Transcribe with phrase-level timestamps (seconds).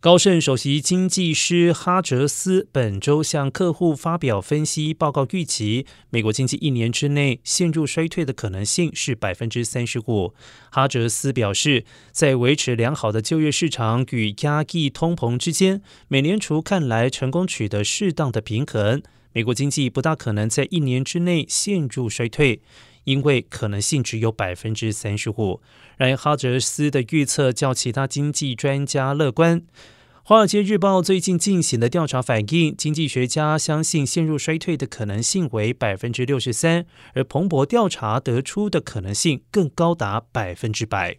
[0.00, 10.32] 高盛首席经济师哈哲斯本周向客户发表分析报告，预期美国经济一年之内陷入衰退的可能性是百分之三十五。
[10.70, 19.02] 哈哲斯表示，在维持良好的就业市场与压抑通膨之间，美联储看来成功取得适当的平衡。
[19.32, 22.60] 美国经济不大可能在一年之内陷入衰退。
[23.08, 25.62] 因为可能性只有百分之三十五，
[25.96, 29.62] 然而哈泽斯的预测较其他经济专家乐观。
[30.22, 36.84] 华尔街日报最近进行的调查反映，经济学家相信陷入衰退的可能性为百分之六十三，
[37.14, 41.16] 而彭博调查得出的可能性更高达百分之百。